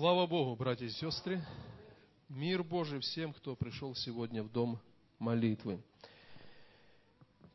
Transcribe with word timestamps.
Слава 0.00 0.26
Богу, 0.26 0.56
братья 0.56 0.86
и 0.86 0.88
сестры! 0.88 1.44
Мир 2.30 2.62
Божий 2.62 3.00
всем, 3.00 3.34
кто 3.34 3.54
пришел 3.54 3.94
сегодня 3.94 4.42
в 4.42 4.50
дом 4.50 4.80
молитвы. 5.18 5.78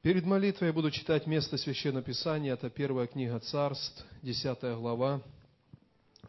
Перед 0.03 0.25
молитвой 0.25 0.67
я 0.67 0.73
буду 0.73 0.91
читать 0.91 1.25
место 1.25 1.57
Священного 1.57 2.03
Писания. 2.03 2.53
Это 2.53 2.69
первая 2.69 3.07
книга 3.07 3.39
Царств, 3.39 4.05
10 4.21 4.61
глава, 4.77 5.23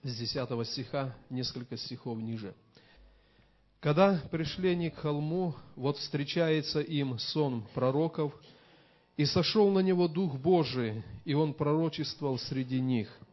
с 0.03 0.17
10 0.17 0.67
стиха, 0.67 1.15
несколько 1.29 1.77
стихов 1.77 2.17
ниже. 2.17 2.55
Когда 3.81 4.19
пришли 4.31 4.71
они 4.71 4.89
к 4.89 4.97
холму, 4.97 5.55
вот 5.75 5.99
встречается 5.99 6.81
им 6.81 7.19
сон 7.19 7.67
пророков, 7.75 8.33
и 9.19 9.27
сошел 9.27 9.71
на 9.71 9.81
него 9.81 10.09
Дух 10.09 10.37
Божий, 10.37 11.05
и 11.27 11.35
он 11.35 11.53
пророчествовал 11.53 12.39
среди 12.39 12.81
них– 12.81 13.15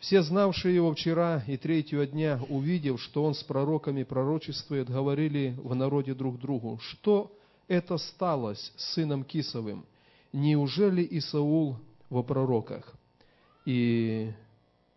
все, 0.00 0.22
знавшие 0.22 0.74
его 0.74 0.92
вчера 0.94 1.44
и 1.46 1.58
третьего 1.58 2.06
дня, 2.06 2.40
увидев, 2.48 3.00
что 3.02 3.22
он 3.22 3.34
с 3.34 3.42
пророками 3.42 4.02
пророчествует, 4.02 4.88
говорили 4.88 5.54
в 5.62 5.74
народе 5.74 6.14
друг 6.14 6.40
другу, 6.40 6.78
что 6.82 7.30
это 7.68 7.98
сталось 7.98 8.72
с 8.76 8.94
сыном 8.94 9.24
Кисовым? 9.24 9.84
Неужели 10.32 11.02
и 11.02 11.20
Саул 11.20 11.76
во 12.08 12.22
пророках? 12.22 12.94
И 13.66 14.32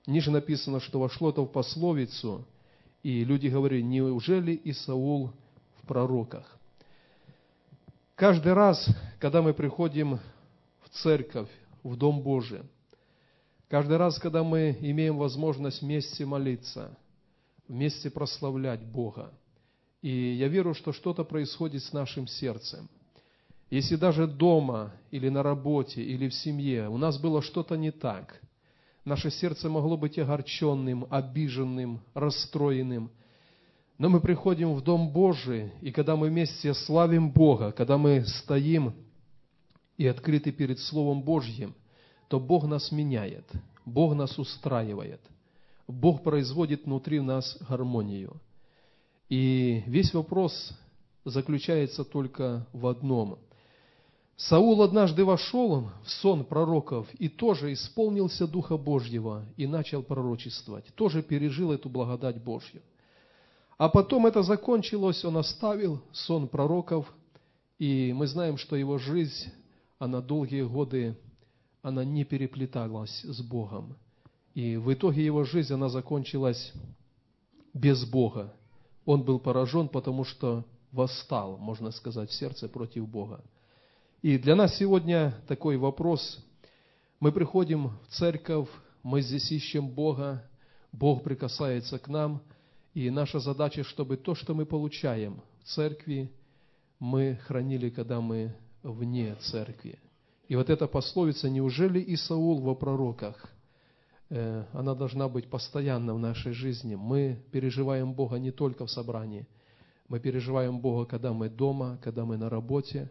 ниже 0.07 0.31
написано, 0.31 0.79
что 0.79 0.99
вошло 0.99 1.31
это 1.31 1.41
в 1.41 1.47
пословицу, 1.47 2.45
и 3.03 3.25
люди 3.25 3.47
говорили, 3.47 3.81
неужели 3.81 4.53
и 4.53 4.71
Саул 4.71 5.31
в 5.81 5.85
пророках? 5.85 6.57
Каждый 8.15 8.53
раз, 8.53 8.87
когда 9.19 9.41
мы 9.41 9.53
приходим 9.53 10.19
в 10.81 10.89
церковь, 10.91 11.49
в 11.83 11.97
Дом 11.97 12.21
Божий, 12.21 12.61
Каждый 13.73 13.97
раз, 13.97 14.19
когда 14.19 14.43
мы 14.43 14.77
имеем 14.81 15.17
возможность 15.17 15.81
вместе 15.81 16.27
молиться, 16.27 16.95
вместе 17.67 18.11
прославлять 18.11 18.83
Бога, 18.83 19.33
и 20.03 20.35
я 20.35 20.47
верю, 20.47 20.75
что 20.75 20.93
что-то 20.93 21.23
происходит 21.23 21.81
с 21.81 21.91
нашим 21.91 22.27
сердцем. 22.27 22.87
Если 23.71 23.95
даже 23.95 24.27
дома 24.27 24.93
или 25.09 25.27
на 25.27 25.41
работе 25.41 26.03
или 26.03 26.29
в 26.29 26.35
семье 26.35 26.87
у 26.87 26.97
нас 26.97 27.17
было 27.17 27.41
что-то 27.41 27.75
не 27.75 27.89
так, 27.89 28.39
наше 29.05 29.31
сердце 29.31 29.69
могло 29.69 29.97
быть 29.97 30.19
огорченным, 30.19 31.07
обиженным, 31.09 31.99
расстроенным, 32.13 33.09
но 33.97 34.07
мы 34.07 34.19
приходим 34.19 34.75
в 34.75 34.83
Дом 34.83 35.09
Божий, 35.09 35.71
и 35.81 35.91
когда 35.91 36.15
мы 36.15 36.29
вместе 36.29 36.75
славим 36.75 37.31
Бога, 37.31 37.71
когда 37.71 37.97
мы 37.97 38.23
стоим 38.23 38.93
и 39.97 40.05
открыты 40.05 40.51
перед 40.51 40.77
Словом 40.77 41.23
Божьим– 41.23 41.73
то 42.33 42.39
Бог 42.39 42.65
нас 42.65 42.91
меняет, 42.91 43.45
Бог 43.85 44.15
нас 44.15 44.37
устраивает, 44.39 45.21
Бог 45.87 46.23
производит 46.23 46.85
внутри 46.85 47.19
нас 47.19 47.57
гармонию. 47.67 48.39
И 49.29 49.83
весь 49.87 50.13
вопрос 50.13 50.73
заключается 51.25 52.03
только 52.03 52.67
в 52.73 52.87
одном. 52.87 53.39
Саул 54.35 54.81
однажды 54.81 55.23
вошел 55.23 55.89
в 56.03 56.09
сон 56.09 56.43
пророков 56.43 57.07
и 57.15 57.29
тоже 57.29 57.73
исполнился 57.73 58.47
Духа 58.47 58.77
Божьего 58.77 59.45
и 59.57 59.67
начал 59.67 60.01
пророчествовать, 60.01 60.85
тоже 60.95 61.21
пережил 61.21 61.71
эту 61.71 61.87
благодать 61.89 62.43
Божью. 62.43 62.81
А 63.77 63.89
потом 63.89 64.25
это 64.25 64.43
закончилось, 64.43 65.23
он 65.23 65.37
оставил 65.37 66.01
сон 66.11 66.47
пророков, 66.47 67.13
и 67.79 68.11
мы 68.13 68.27
знаем, 68.27 68.57
что 68.57 68.75
его 68.75 68.97
жизнь, 68.97 69.51
она 69.99 70.21
долгие 70.21 70.63
годы 70.63 71.15
она 71.83 72.03
не 72.03 72.23
переплеталась 72.23 73.21
с 73.23 73.41
Богом. 73.41 73.95
И 74.55 74.77
в 74.77 74.91
итоге 74.91 75.23
его 75.23 75.43
жизнь, 75.43 75.73
она 75.73 75.89
закончилась 75.89 76.71
без 77.73 78.05
Бога. 78.05 78.53
Он 79.05 79.21
был 79.23 79.39
поражен, 79.39 79.89
потому 79.89 80.23
что 80.23 80.63
восстал, 80.91 81.57
можно 81.57 81.91
сказать, 81.91 82.29
в 82.29 82.33
сердце 82.33 82.69
против 82.69 83.07
Бога. 83.07 83.43
И 84.21 84.37
для 84.37 84.55
нас 84.55 84.77
сегодня 84.77 85.35
такой 85.47 85.75
вопрос. 85.75 86.39
Мы 87.19 87.33
приходим 87.33 87.89
в 87.89 88.07
церковь, 88.13 88.69
мы 89.01 89.21
здесь 89.21 89.51
ищем 89.51 89.89
Бога, 89.89 90.41
Бог 90.93 91.23
прикасается 91.23 91.99
к 91.99 92.07
нам, 92.07 92.41
и 92.93 93.09
наша 93.09 93.39
задача, 93.39 93.83
чтобы 93.83 94.15
то, 94.15 94.35
что 94.35 94.53
мы 94.53 94.65
получаем 94.65 95.41
в 95.63 95.67
церкви, 95.67 96.31
мы 96.99 97.39
хранили, 97.45 97.89
когда 97.89 98.21
мы 98.21 98.55
вне 98.83 99.35
церкви. 99.41 99.99
И 100.47 100.55
вот 100.55 100.69
эта 100.69 100.87
пословица 100.87 101.49
«Неужели 101.49 101.99
и 101.99 102.15
Саул 102.15 102.59
во 102.59 102.75
пророках?» 102.75 103.49
э, 104.29 104.65
она 104.73 104.93
должна 104.93 105.29
быть 105.29 105.49
постоянно 105.49 106.13
в 106.13 106.19
нашей 106.19 106.51
жизни. 106.51 106.95
Мы 106.95 107.39
переживаем 107.51 108.13
Бога 108.13 108.37
не 108.37 108.51
только 108.51 108.85
в 108.85 108.91
собрании. 108.91 109.47
Мы 110.09 110.19
переживаем 110.19 110.79
Бога, 110.79 111.05
когда 111.05 111.31
мы 111.31 111.49
дома, 111.49 111.97
когда 112.03 112.25
мы 112.25 112.37
на 112.37 112.49
работе, 112.49 113.09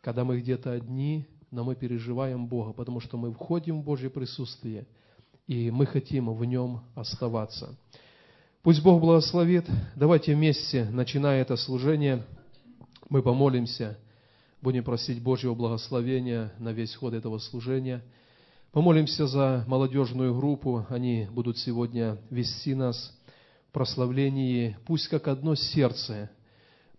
когда 0.00 0.24
мы 0.24 0.40
где-то 0.40 0.72
одни, 0.72 1.26
но 1.50 1.64
мы 1.64 1.74
переживаем 1.74 2.46
Бога, 2.46 2.72
потому 2.72 3.00
что 3.00 3.16
мы 3.16 3.32
входим 3.32 3.82
в 3.82 3.84
Божье 3.84 4.08
присутствие, 4.08 4.86
и 5.48 5.72
мы 5.72 5.86
хотим 5.86 6.32
в 6.32 6.44
нем 6.44 6.82
оставаться. 6.94 7.76
Пусть 8.62 8.82
Бог 8.82 9.00
благословит. 9.00 9.66
Давайте 9.96 10.36
вместе, 10.36 10.84
начиная 10.84 11.42
это 11.42 11.56
служение, 11.56 12.24
мы 13.08 13.22
помолимся– 13.22 13.98
Будем 14.62 14.84
просить 14.84 15.22
Божьего 15.22 15.54
благословения 15.54 16.52
на 16.58 16.72
весь 16.72 16.94
ход 16.94 17.14
этого 17.14 17.38
служения. 17.38 18.02
Помолимся 18.72 19.26
за 19.26 19.64
молодежную 19.66 20.34
группу. 20.34 20.84
Они 20.90 21.26
будут 21.30 21.56
сегодня 21.56 22.18
вести 22.28 22.74
нас 22.74 23.18
в 23.68 23.72
прославлении. 23.72 24.76
Пусть 24.84 25.08
как 25.08 25.28
одно 25.28 25.54
сердце 25.54 26.30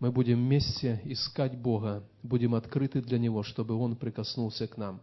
мы 0.00 0.10
будем 0.10 0.38
вместе 0.38 1.00
искать 1.04 1.56
Бога, 1.56 2.02
будем 2.24 2.56
открыты 2.56 3.00
для 3.00 3.20
Него, 3.20 3.44
чтобы 3.44 3.76
Он 3.76 3.94
прикоснулся 3.94 4.66
к 4.66 4.76
нам. 4.76 5.00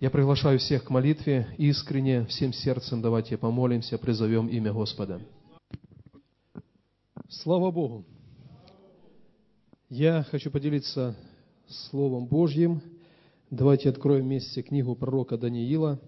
Я 0.00 0.08
приглашаю 0.08 0.58
всех 0.58 0.84
к 0.84 0.90
молитве 0.90 1.54
искренне, 1.58 2.24
всем 2.24 2.54
сердцем 2.54 3.02
давайте 3.02 3.36
помолимся, 3.36 3.98
призовем 3.98 4.48
имя 4.48 4.72
Господа. 4.72 5.20
Слава 7.28 7.70
Богу! 7.70 8.06
Я 9.90 10.22
хочу 10.30 10.50
поделиться 10.50 11.14
Словом 11.68 12.26
Божьим. 12.26 12.80
Давайте 13.50 13.90
откроем 13.90 14.24
вместе 14.24 14.62
книгу 14.62 14.94
пророка 14.94 15.36
Даниила, 15.36 16.00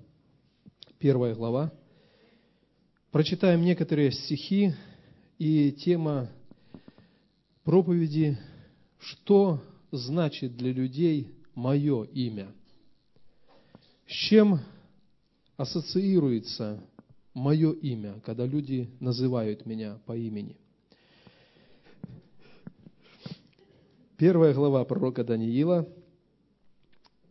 первая 0.98 1.34
глава. 1.34 1.70
Прочитаем 3.10 3.60
некоторые 3.60 4.10
стихи 4.10 4.72
и 5.38 5.70
тема 5.72 6.30
проповеди 7.64 8.38
«Что 8.98 9.62
значит 9.90 10.56
для 10.56 10.72
людей 10.72 11.28
мое 11.54 12.04
имя?» 12.04 12.48
С 14.06 14.12
чем 14.12 14.60
ассоциируется 15.58 16.82
мое 17.34 17.72
имя, 17.72 18.18
когда 18.24 18.46
люди 18.46 18.88
называют 18.98 19.66
меня 19.66 19.98
по 20.06 20.16
имени– 20.16 20.56
Первая 24.20 24.52
глава 24.52 24.84
пророка 24.84 25.24
Даниила, 25.24 25.88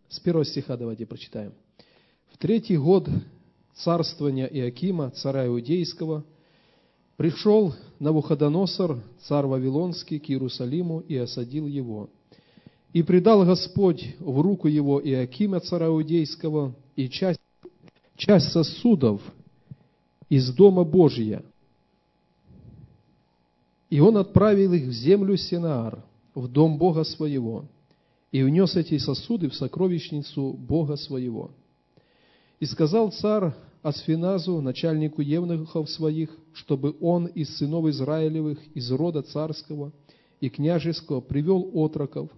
с 0.08 0.20
первого 0.20 0.44
стиха 0.44 0.76
давайте 0.76 1.06
прочитаем. 1.06 1.54
В 2.32 2.40
третий 2.40 2.78
год 2.78 3.08
царствования 3.76 4.48
Иакима, 4.48 5.12
царя 5.12 5.46
Иудейского, 5.46 6.26
пришел 7.16 7.76
Навуходоносор, 8.00 9.04
царь 9.22 9.46
Вавилонский, 9.46 10.18
к 10.18 10.32
Иерусалиму 10.32 11.02
и 11.02 11.16
осадил 11.16 11.68
его. 11.68 12.10
И 12.92 13.04
предал 13.04 13.46
Господь 13.46 14.16
в 14.18 14.42
руку 14.42 14.68
его 14.68 15.00
Иакима, 15.00 15.60
царя 15.60 15.90
Иудейского, 15.90 16.74
и 16.96 17.08
часть, 17.08 17.40
часть 18.16 18.52
сосудов 18.52 19.22
из 20.28 20.52
Дома 20.56 20.84
Божия. 20.84 21.44
И 23.92 24.00
он 24.00 24.18
отправил 24.18 24.74
их 24.74 24.88
в 24.88 24.92
землю 24.92 25.38
Синаар, 25.38 26.04
в 26.36 26.48
дом 26.48 26.78
Бога 26.78 27.04
своего 27.04 27.66
и 28.32 28.44
внес 28.44 28.76
эти 28.76 28.98
сосуды 28.98 29.50
в 29.50 29.56
сокровищницу 29.56 30.54
Бога 30.54 30.96
своего. 30.96 31.52
И 32.60 32.66
сказал 32.66 33.12
царь 33.12 33.54
Асфиназу, 33.82 34.62
начальнику 34.62 35.22
евнухов 35.22 35.90
своих, 35.90 36.36
чтобы 36.54 36.96
он 37.00 37.28
из 37.28 37.58
сынов 37.58 37.88
Израилевых, 37.88 38.60
из 38.76 38.92
рода 38.92 39.22
царского 39.22 39.94
и 40.42 40.50
княжеского 40.50 41.22
привел 41.22 41.70
отроков, 41.74 42.30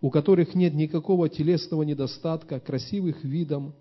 у 0.00 0.10
которых 0.10 0.54
нет 0.54 0.74
никакого 0.74 1.28
телесного 1.28 1.82
недостатка, 1.82 2.60
красивых 2.60 3.22
видом, 3.22 3.74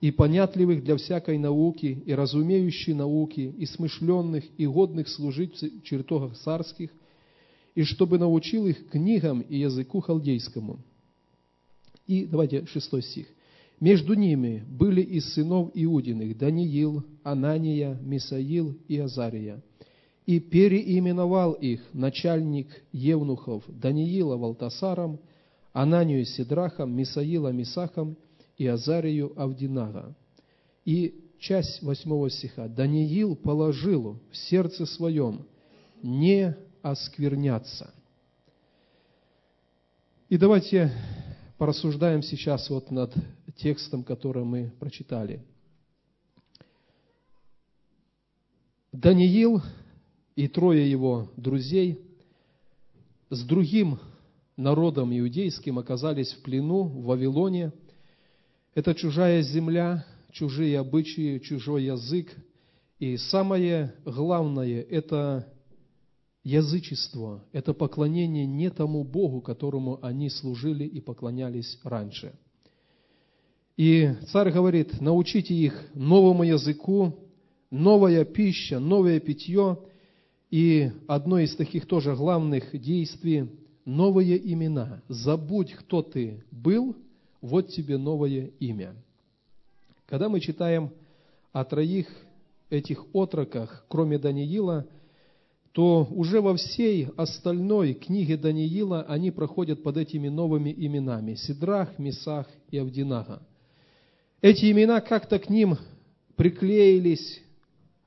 и 0.00 0.10
понятливых 0.10 0.84
для 0.84 0.96
всякой 0.96 1.38
науки, 1.38 2.02
и 2.04 2.14
разумеющих 2.14 2.94
науки, 2.94 3.54
и 3.56 3.64
смышленных, 3.64 4.44
и 4.58 4.66
годных 4.66 5.08
служить 5.08 5.60
в 5.60 5.82
чертогах 5.82 6.36
царских, 6.36 6.90
и 7.74 7.82
чтобы 7.82 8.18
научил 8.18 8.66
их 8.66 8.88
книгам 8.88 9.40
и 9.40 9.58
языку 9.58 10.00
халдейскому. 10.00 10.78
И 12.06 12.26
давайте 12.26 12.66
шестой 12.66 13.02
стих. 13.02 13.26
Между 13.80 14.14
ними 14.14 14.64
были 14.68 15.00
из 15.00 15.34
сынов 15.34 15.70
Иудиных 15.74 16.38
Даниил, 16.38 17.04
Анания, 17.22 17.98
Мисаил 18.02 18.76
и 18.88 18.98
Азария. 18.98 19.62
и 20.26 20.40
переименовал 20.40 21.52
их 21.52 21.82
начальник 21.92 22.68
Евнухов 22.92 23.62
Даниила 23.68 24.38
Валтасаром, 24.38 25.20
Ананию 25.74 26.24
Сидрахом, 26.24 26.96
Мисаила 26.96 27.52
Мисахом 27.52 28.16
и 28.56 28.66
Азарию 28.66 29.38
Авдинага. 29.38 30.16
И 30.86 31.24
часть 31.38 31.82
восьмого 31.82 32.30
стиха. 32.30 32.68
«Даниил 32.68 33.36
положил 33.36 34.18
в 34.30 34.36
сердце 34.36 34.86
своем 34.86 35.44
не 36.02 36.56
оскверняться». 36.84 37.92
И 40.28 40.38
давайте 40.38 40.92
порассуждаем 41.58 42.22
сейчас 42.22 42.68
вот 42.70 42.90
над 42.90 43.14
текстом, 43.56 44.02
который 44.02 44.44
мы 44.44 44.72
прочитали. 44.80 45.44
Даниил 48.92 49.62
и 50.36 50.48
трое 50.48 50.90
его 50.90 51.30
друзей 51.36 52.00
с 53.30 53.44
другим 53.44 53.98
народом 54.56 55.16
иудейским 55.16 55.78
оказались 55.78 56.32
в 56.32 56.42
плену 56.42 56.84
в 56.84 57.04
Вавилоне. 57.04 57.72
Это 58.74 58.94
чужая 58.94 59.42
земля, 59.42 60.06
чужие 60.32 60.78
обычаи, 60.78 61.38
чужой 61.38 61.84
язык. 61.84 62.34
И 62.98 63.16
самое 63.16 63.94
главное– 64.04 64.82
это 64.90 65.52
язычество, 66.44 67.44
это 67.52 67.74
поклонение 67.74 68.46
не 68.46 68.70
тому 68.70 69.02
Богу, 69.02 69.40
которому 69.40 69.98
они 70.02 70.30
служили 70.30 70.84
и 70.84 71.00
поклонялись 71.00 71.78
раньше. 71.82 72.34
И 73.76 74.14
царь 74.30 74.52
говорит, 74.52 75.00
научите 75.00 75.52
их 75.54 75.88
новому 75.94 76.44
языку, 76.44 77.18
новая 77.70 78.24
пища, 78.24 78.78
новое 78.78 79.18
питье– 79.18 79.78
и 80.54 80.92
одно 81.08 81.40
из 81.40 81.56
таких 81.56 81.84
тоже 81.84 82.14
главных 82.14 82.80
действий– 82.80 83.48
новые 83.84 84.38
имена. 84.52 85.02
Забудь, 85.08 85.72
кто 85.72 86.00
ты 86.00 86.44
был, 86.52 86.94
вот 87.40 87.70
тебе 87.70 87.98
новое 87.98 88.52
имя. 88.60 88.94
Когда 90.06 90.28
мы 90.28 90.38
читаем 90.38 90.92
о 91.50 91.64
троих 91.64 92.06
этих 92.70 93.04
отроках, 93.12 93.84
кроме 93.88 94.16
Даниила, 94.16 94.86
то 95.74 96.08
уже 96.10 96.40
во 96.40 96.56
всей 96.56 97.08
остальной 97.16 97.92
книге 97.92 98.38
Даниила 98.38 99.02
они 99.02 99.30
проходят 99.30 99.82
под 99.82 99.98
этими 99.98 100.28
новыми 100.28 100.74
именами– 100.74 101.34
Сидрах, 101.36 101.98
Месах 101.98 102.48
и 102.70 102.78
Авдинага. 102.78 103.42
Эти 104.40 104.70
имена 104.70 105.02
как-то 105.02 105.38
к 105.38 105.50
ним 105.50 105.76
приклеились, 106.36 107.42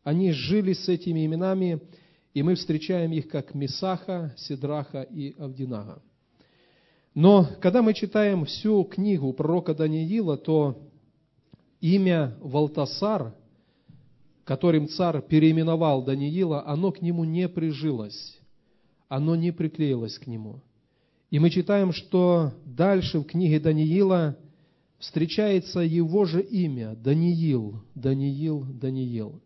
они 0.03 0.31
жили 0.31 0.73
с 0.73 0.89
этими 0.89 1.25
именами– 1.25 1.79
и 2.37 2.43
мы 2.43 2.53
встречаем 2.53 3.13
их 3.13 3.29
как 3.29 3.55
Месаха, 3.55 4.31
Сидраха 4.37 5.01
и 5.01 5.35
Авдинага. 5.39 6.03
Но 7.15 7.47
когда 7.59 7.81
мы 7.81 7.95
читаем 7.95 8.45
всю 8.45 8.83
книгу 8.83 9.33
пророка 9.33 9.73
Даниила, 9.73 10.37
то 10.37 10.77
имя 11.81 12.37
Валтасар, 12.39 13.33
которым 14.47 14.87
царь 14.87 15.21
переименовал 15.21 16.03
Даниила, 16.03 16.65
оно 16.65 16.93
к 16.93 17.01
нему 17.01 17.25
не 17.25 17.49
прижилось, 17.49 18.39
оно 19.09 19.35
не 19.35 19.51
приклеилось 19.51 20.17
к 20.17 20.25
нему. 20.25 20.61
И 21.29 21.37
мы 21.37 21.49
читаем, 21.49 21.91
что 21.91 22.53
дальше 22.65 23.19
в 23.19 23.25
книге 23.25 23.59
Даниила 23.59 24.37
встречается 24.99 25.81
его 25.81 26.23
же 26.23 26.41
имя– 26.41 26.95
Даниил, 27.03 27.83
Даниил, 27.93 28.63
Даниил. 28.63 29.41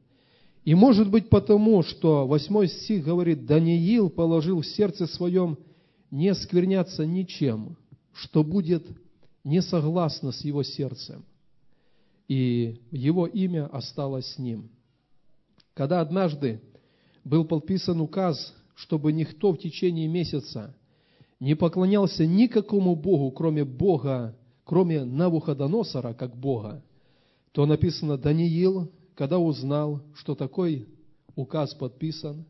И 0.66 0.76
может 0.76 1.10
быть 1.10 1.30
потому, 1.30 1.82
что 1.82 2.28
восьмой 2.28 2.68
стих 2.68 3.04
говорит, 3.04 3.48
Даниил 3.48 4.12
положил 4.12 4.62
в 4.62 4.68
сердце 4.68 5.08
своем 5.08 5.58
не 6.12 6.36
скверняться 6.36 7.08
ничем, 7.08 7.76
что 8.14 8.44
будет 8.44 8.86
не 9.44 9.64
согласно 9.64 10.32
с 10.32 10.42
его 10.46 10.62
сердцем. 10.62 11.26
И 12.28 12.80
его 12.92 13.26
имя 13.26 13.66
осталось 13.66 14.28
с 14.36 14.38
ним. 14.38 14.70
Когда 15.74 16.02
однажды 16.02 16.62
был 17.24 17.46
подписан 17.46 18.02
указ, 18.02 18.54
чтобы 18.76 19.12
никто 19.14 19.54
в 19.54 19.58
течение 19.58 20.08
месяца 20.08 20.76
не 21.40 21.56
поклонялся 21.56 22.26
никакому 22.26 22.96
Богу, 22.96 23.32
кроме 23.32 23.64
Бога, 23.66 24.38
кроме 24.64 25.04
Навуходоносора, 25.04 26.14
как 26.14 26.36
Бога, 26.36 26.84
то 27.52 27.66
написано, 27.66 28.18
Даниил 28.18 28.92
когда 29.22 29.38
узнал, 29.38 30.02
что 30.16 30.34
такой 30.34 30.88
указ 31.36 31.76
подписан, 31.76 32.46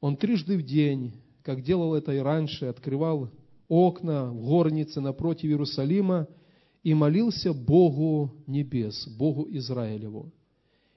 он 0.00 0.16
трижды 0.16 0.56
в 0.56 0.62
день, 0.62 1.12
как 1.42 1.62
делал 1.62 1.94
это 1.94 2.12
и 2.12 2.18
раньше, 2.18 2.64
открывал 2.64 3.30
окна 3.68 4.30
в 4.30 4.44
горнице 4.46 5.02
напротив 5.02 5.50
Иерусалима 5.50 6.26
и 6.82 6.94
молился 6.94 7.52
Богу 7.52 8.32
небес, 8.46 9.08
Богу 9.08 9.46
Израилеву. 9.50 10.32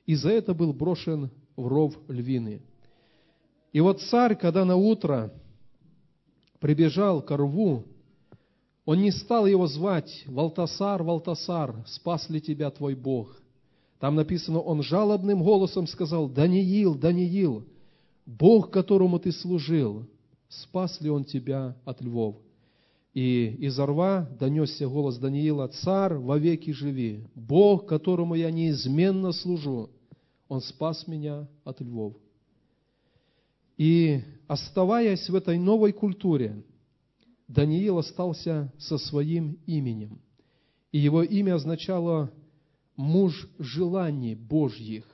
И 0.10 0.16
за 0.16 0.32
это 0.32 0.56
был 0.56 0.74
брошен 0.74 1.30
в 1.56 1.68
ров 1.68 1.96
львины. 2.08 2.64
И 3.72 3.80
вот 3.80 4.02
царь, 4.02 4.36
когда 4.36 4.66
на 4.66 4.76
утро 4.76 5.32
прибежал 6.60 7.22
к 7.22 7.30
рву, 7.38 7.86
он 8.86 9.02
не 9.02 9.12
стал 9.12 9.46
его 9.46 9.68
звать 9.68 10.24
«Валтасар, 10.26 11.04
Валтасар, 11.04 11.86
спас 11.86 12.28
ли 12.28 12.42
тебя 12.42 12.72
твой 12.72 12.96
Бог?» 12.96 13.40
Там 14.00 14.16
написано, 14.16 14.60
он 14.60 14.82
жалобным 14.82 15.44
голосом 15.44 15.86
сказал, 15.86 16.28
«Даниил, 16.28 16.96
Даниил, 16.96 17.68
Бог, 18.26 18.72
которому 18.72 19.20
ты 19.20 19.32
служил, 19.32 20.08
спас 20.48 21.00
ли 21.02 21.12
он 21.12 21.24
тебя 21.24 21.78
от 21.86 22.02
львов?» 22.02 22.38
И 23.14 23.46
из 23.60 23.78
рва 23.78 24.28
донесся 24.40 24.88
голос 24.88 25.20
Даниила, 25.20 25.68
«Царь, 25.68 26.16
вовеки 26.16 26.72
живи, 26.72 27.28
Бог, 27.36 27.86
которому 27.86 28.34
я 28.34 28.50
неизменно 28.50 29.34
служу, 29.34 29.92
Он 30.50 30.60
спас 30.60 31.08
меня 31.08 31.48
от 31.64 31.80
львов». 31.80 32.18
И 33.78 34.22
оставаясь 34.48 35.30
в 35.30 35.36
этой 35.36 35.58
новой 35.58 35.94
культуре, 35.94 36.66
Даниил 37.48 37.98
остался 37.98 38.74
со 38.78 38.98
своим 38.98 39.58
именем. 39.66 40.20
И 40.92 41.00
его 41.00 41.24
имя 41.24 41.56
означало 41.56 42.30
муж 42.98 43.48
желаний 43.58 44.36
Божьих, 44.36 45.06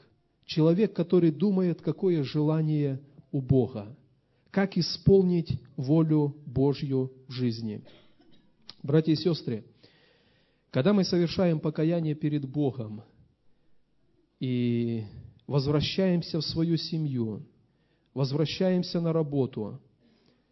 человек, 0.45 0.93
который 0.93 1.31
думает, 1.31 1.81
какое 1.81 2.23
желание 2.23 2.99
у 3.31 3.39
Бога, 3.39 3.95
как 4.49 4.77
исполнить 4.77 5.61
волю 5.77 6.35
Божью 6.47 7.11
в 7.27 7.31
жизни. 7.31 7.83
Братья 8.81 9.11
и 9.11 9.15
сестры, 9.15 9.63
когда 10.71 10.91
мы 10.93 11.03
совершаем 11.03 11.59
покаяние 11.59 12.15
перед 12.15 12.49
Богом 12.49 13.03
и 14.39 15.03
возвращаемся 15.47 16.39
в 16.39 16.45
свою 16.45 16.77
семью, 16.77 17.43
возвращаемся 18.13 19.01
на 19.01 19.13
работу, 19.13 19.79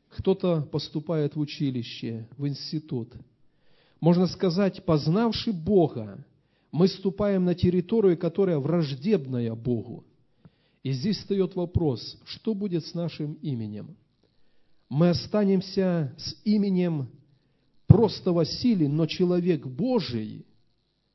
кто-то 0.09 0.61
поступает 0.61 1.35
в 1.35 1.39
училище, 1.39 2.27
в 2.37 2.47
институт, 2.47 3.13
можно 3.99 4.27
сказать, 4.27 4.83
познавший 4.83 5.53
Бога, 5.53 6.25
мы 6.71 6.87
ступаем 6.87 7.45
на 7.45 7.55
территорию, 7.55 8.17
которая 8.17 8.59
враждебная 8.59 9.55
Богу. 9.55 10.03
И 10.83 10.91
здесь 10.91 11.17
встает 11.17 11.55
вопрос, 11.55 12.17
что 12.25 12.53
будет 12.53 12.85
с 12.85 12.93
нашим 12.93 13.33
именем? 13.35 13.95
Мы 14.89 15.09
останемся 15.09 16.13
с 16.17 16.35
именем 16.43 17.07
просто 17.87 18.33
Василий, 18.33 18.87
но 18.87 19.05
человек 19.05 19.65
Божий, 19.65 20.45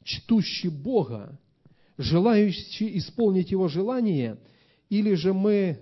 чтущий 0.02 0.70
Бога, 0.70 1.38
желающий 1.98 2.96
исполнить 2.98 3.50
Его 3.50 3.68
желание, 3.68 4.38
или 4.88 5.12
же 5.14 5.34
мы 5.34 5.80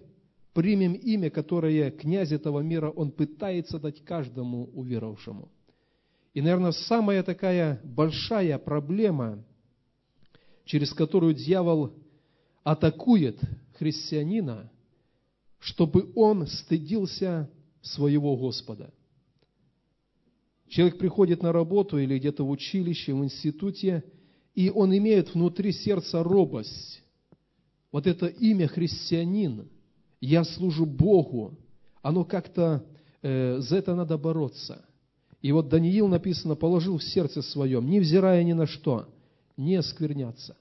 примем 0.52 0.94
имя, 0.94 1.30
которое 1.30 1.90
князь 1.92 2.32
этого 2.32 2.60
мира, 2.60 2.90
он 2.90 3.12
пытается 3.12 3.78
дать 3.78 4.02
каждому 4.02 4.64
уверовавшему. 4.74 5.48
И, 6.34 6.40
наверное, 6.40 6.72
самая 6.72 7.22
такая 7.22 7.80
большая 7.84 8.58
проблема– 8.58 9.44
через 10.66 10.92
которую 10.92 11.32
дьявол 11.32 11.94
атакует 12.62 13.40
христианина, 13.78 14.70
чтобы 15.60 16.12
он 16.14 16.46
стыдился 16.46 17.48
своего 17.80 18.36
Господа. 18.36 18.92
Человек 20.68 20.98
приходит 20.98 21.42
на 21.42 21.52
работу 21.52 21.98
или 21.98 22.18
где-то 22.18 22.44
в 22.44 22.50
училище, 22.50 23.14
в 23.14 23.24
институте, 23.24 24.04
и 24.56 24.70
он 24.70 24.96
имеет 24.96 25.32
внутри 25.32 25.70
сердца 25.70 26.24
робость. 26.24 27.02
Вот 27.92 28.08
это 28.08 28.26
имя 28.26 28.66
христианин, 28.66 29.68
я 30.20 30.42
служу 30.42 30.84
Богу, 30.84 31.56
оно 32.02 32.24
как-то, 32.24 32.84
э, 33.22 33.58
за 33.60 33.76
это 33.76 33.94
надо 33.94 34.18
бороться. 34.18 34.84
И 35.40 35.52
вот 35.52 35.68
Даниил 35.68 36.08
написано, 36.08 36.56
положил 36.56 36.98
в 36.98 37.04
сердце 37.04 37.42
своем, 37.42 37.88
невзирая 37.88 38.42
ни 38.42 38.52
на 38.52 38.66
что– 38.66 39.06
не 39.56 39.76
оскверняться. 39.76 40.56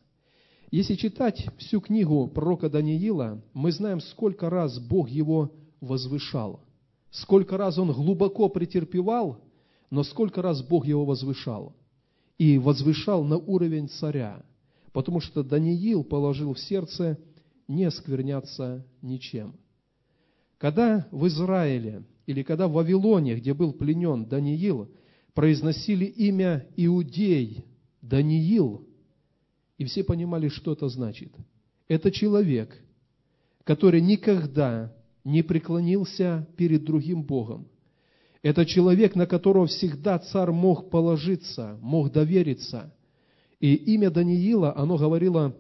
Если 0.72 0.96
читать 0.96 1.48
всю 1.58 1.80
книгу 1.80 2.28
пророка 2.28 2.70
Даниила, 2.70 3.42
мы 3.54 3.72
знаем, 3.72 4.00
сколько 4.02 4.50
раз 4.50 4.80
Бог 4.80 5.10
его 5.10 5.52
возвышал, 5.80 6.62
сколько 7.12 7.58
раз 7.58 7.78
он 7.78 7.92
глубоко 7.92 8.50
претерпевал, 8.50 9.40
но 9.90 10.04
сколько 10.04 10.42
раз 10.42 10.62
Бог 10.64 10.86
его 10.86 11.06
возвышал. 11.06 11.74
И 12.38 12.58
возвышал 12.58 13.24
на 13.24 13.38
уровень 13.38 13.88
царя, 13.88 14.44
потому 14.92 15.20
что 15.20 15.44
Даниил 15.44 16.04
положил 16.04 16.54
в 16.54 16.60
сердце 16.60 17.18
не 17.68 17.89
скверняться 17.89 18.86
ничем. 19.01 19.56
Когда 20.58 21.08
в 21.12 21.27
Израиле 21.27 22.04
или 22.25 22.44
когда 22.44 22.68
в 22.68 22.74
Вавилоне, 22.74 23.36
где 23.36 23.54
был 23.54 23.74
пленен 23.74 24.25
Даниил, 24.25 24.89
произносили 25.34 26.06
имя 26.06 26.68
Иудей, 26.75 27.65
Даниил, 28.01 28.88
и 29.77 29.86
все 29.86 30.04
понимали, 30.04 30.48
что 30.48 30.74
это 30.74 30.88
значит. 30.89 31.34
Это 31.88 32.12
человек, 32.12 32.82
который 33.63 34.01
никогда 34.01 34.96
не 35.24 35.44
преклонился 35.44 36.48
перед 36.56 36.84
другим 36.84 37.24
Богом. 37.24 37.68
Это 38.46 38.64
человек, 38.64 39.16
на 39.16 39.25
которого 39.25 39.66
всегда 39.66 40.20
царь 40.20 40.52
мог 40.52 40.92
положиться, 40.92 41.80
мог 41.82 42.12
довериться. 42.12 42.94
И 43.60 43.74
имя 43.74 44.12
Даниила, 44.12 44.78
оно 44.78 44.98
говорило 44.98 45.58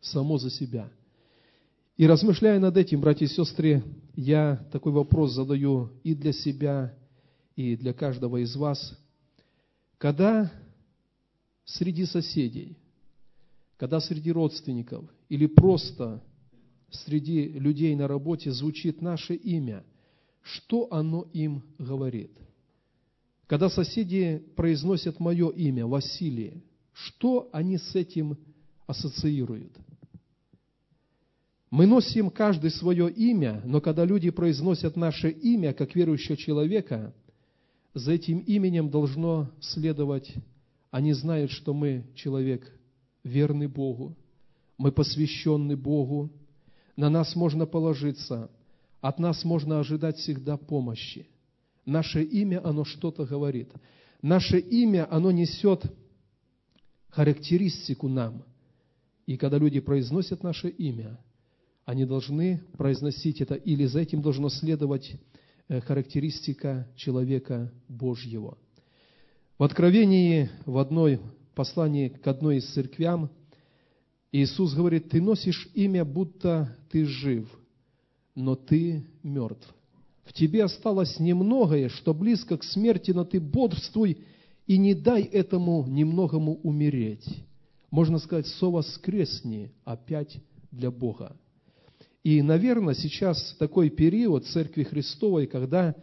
само 0.00 0.38
за 0.38 0.50
себя. 0.50 0.88
И 1.96 2.06
размышляя 2.06 2.60
над 2.60 2.76
этим, 2.76 3.00
братья 3.00 3.24
и 3.24 3.28
сестры, 3.28 3.82
я 4.14 4.64
такой 4.70 4.92
вопрос 4.92 5.32
задаю 5.32 5.90
и 6.04 6.14
для 6.14 6.32
себя, 6.32 6.94
и 7.56 7.74
для 7.74 7.92
каждого 7.92 8.36
из 8.36 8.54
вас. 8.54 8.96
Когда 9.98 10.52
среди 11.64 12.04
соседей, 12.04 12.78
когда 13.78 13.98
среди 13.98 14.30
родственников 14.30 15.04
или 15.28 15.46
просто 15.46 16.22
среди 16.88 17.48
людей 17.48 17.96
на 17.96 18.06
работе 18.06 18.52
звучит 18.52 19.02
наше 19.02 19.34
имя, 19.34 19.82
что 20.46 20.86
оно 20.92 21.26
им 21.32 21.62
говорит? 21.78 22.30
Когда 23.46 23.68
соседи 23.68 24.44
произносят 24.54 25.18
мое 25.18 25.50
имя, 25.50 25.86
Василий, 25.86 26.62
что 26.92 27.48
они 27.52 27.78
с 27.78 27.94
этим 27.94 28.38
ассоциируют? 28.86 29.72
Мы 31.70 31.86
носим 31.86 32.30
каждый 32.30 32.70
свое 32.70 33.10
имя, 33.10 33.60
но 33.64 33.80
когда 33.80 34.04
люди 34.04 34.30
произносят 34.30 34.96
наше 34.96 35.30
имя, 35.30 35.72
как 35.72 35.96
верующего 35.96 36.36
человека, 36.36 37.12
за 37.92 38.12
этим 38.12 38.38
именем 38.38 38.88
должно 38.88 39.50
следовать, 39.60 40.32
они 40.92 41.12
знают, 41.12 41.50
что 41.50 41.74
мы 41.74 42.06
человек 42.14 42.72
верный 43.24 43.66
Богу, 43.66 44.16
мы 44.78 44.92
посвященный 44.92 45.76
Богу, 45.76 46.30
на 46.94 47.10
нас 47.10 47.34
можно 47.34 47.66
положиться, 47.66 48.48
от 49.08 49.18
нас 49.18 49.44
можно 49.44 49.78
ожидать 49.78 50.16
всегда 50.16 50.56
помощи. 50.56 51.28
Наше 51.84 52.22
имя, 52.22 52.60
оно 52.66 52.84
что-то 52.84 53.24
говорит. 53.24 53.70
Наше 54.22 54.58
имя, 54.58 55.06
оно 55.10 55.30
несет 55.30 55.84
характеристику 57.10 58.08
нам. 58.08 58.44
И 59.26 59.36
когда 59.36 59.58
люди 59.58 59.80
произносят 59.80 60.42
наше 60.42 60.68
имя, 60.68 61.18
они 61.84 62.04
должны 62.04 62.62
произносить 62.76 63.40
это, 63.40 63.54
или 63.54 63.86
за 63.86 64.00
этим 64.00 64.22
должно 64.22 64.48
следовать 64.48 65.14
э, 65.68 65.80
характеристика 65.80 66.88
человека 66.96 67.72
Божьего. 67.88 68.58
В 69.58 69.62
Откровении, 69.62 70.50
в 70.64 70.78
одной 70.78 71.20
послании 71.54 72.08
к 72.08 72.26
одной 72.26 72.56
из 72.56 72.66
церквям, 72.72 73.30
Иисус 74.32 74.74
говорит, 74.74 75.08
ты 75.08 75.22
носишь 75.22 75.68
имя, 75.74 76.04
будто 76.04 76.76
ты 76.90 77.04
жив, 77.04 77.48
но 78.36 78.54
ты 78.54 79.04
мертв. 79.24 79.66
В 80.24 80.32
тебе 80.32 80.62
осталось 80.62 81.18
немногое, 81.18 81.88
что 81.88 82.14
близко 82.14 82.56
к 82.56 82.62
смерти, 82.62 83.10
но 83.10 83.24
ты 83.24 83.40
бодрствуй 83.40 84.18
и 84.66 84.78
не 84.78 84.94
дай 84.94 85.22
этому 85.22 85.84
немногому 85.88 86.60
умереть. 86.62 87.26
Можно 87.90 88.18
сказать, 88.18 88.46
совоскресни 88.46 89.72
опять 89.84 90.38
для 90.70 90.90
Бога. 90.90 91.36
И, 92.22 92.42
наверное, 92.42 92.94
сейчас 92.94 93.54
такой 93.58 93.88
период 93.88 94.44
Церкви 94.46 94.82
Христовой, 94.82 95.46
когда 95.46 95.94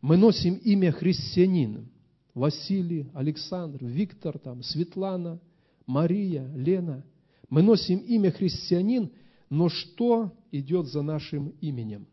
мы 0.00 0.16
носим 0.16 0.54
имя 0.56 0.92
христианин. 0.92 1.88
Василий, 2.34 3.08
Александр, 3.14 3.84
Виктор, 3.84 4.38
там, 4.38 4.62
Светлана, 4.62 5.40
Мария, 5.86 6.46
Лена. 6.54 7.04
Мы 7.48 7.62
носим 7.62 7.98
имя 7.98 8.30
христианин, 8.30 9.10
но 9.50 9.68
что 9.68 10.32
идет 10.52 10.86
за 10.86 11.02
нашим 11.02 11.52
именем? 11.60 12.06